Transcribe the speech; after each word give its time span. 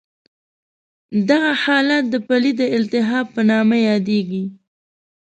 دغه 1.29 1.51
حالت 1.63 2.03
د 2.09 2.15
پلې 2.27 2.51
د 2.59 2.61
التهاب 2.77 3.25
په 3.35 3.41
نامه 3.49 3.77
یادېږي. 3.89 4.43